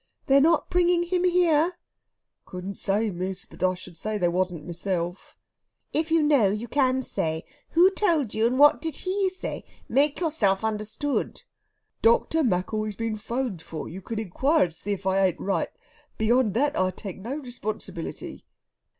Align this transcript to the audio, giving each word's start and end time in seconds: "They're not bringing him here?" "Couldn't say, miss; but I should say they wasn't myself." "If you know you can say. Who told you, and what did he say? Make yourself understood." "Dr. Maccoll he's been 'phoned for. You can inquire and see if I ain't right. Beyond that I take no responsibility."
"They're 0.25 0.41
not 0.41 0.71
bringing 0.71 1.03
him 1.03 1.23
here?" 1.25 1.73
"Couldn't 2.45 2.73
say, 2.73 3.11
miss; 3.11 3.45
but 3.45 3.61
I 3.63 3.75
should 3.75 3.95
say 3.95 4.17
they 4.17 4.29
wasn't 4.29 4.65
myself." 4.65 5.37
"If 5.93 6.09
you 6.09 6.23
know 6.23 6.47
you 6.49 6.67
can 6.67 7.03
say. 7.03 7.43
Who 7.73 7.91
told 7.91 8.33
you, 8.33 8.47
and 8.47 8.57
what 8.57 8.81
did 8.81 8.95
he 8.95 9.29
say? 9.29 9.63
Make 9.87 10.19
yourself 10.19 10.63
understood." 10.65 11.43
"Dr. 12.01 12.43
Maccoll 12.43 12.85
he's 12.85 12.95
been 12.95 13.15
'phoned 13.15 13.61
for. 13.61 13.87
You 13.87 14.01
can 14.01 14.17
inquire 14.17 14.63
and 14.63 14.73
see 14.73 14.93
if 14.93 15.05
I 15.05 15.23
ain't 15.23 15.39
right. 15.39 15.69
Beyond 16.17 16.55
that 16.55 16.75
I 16.75 16.89
take 16.89 17.19
no 17.19 17.35
responsibility." 17.35 18.47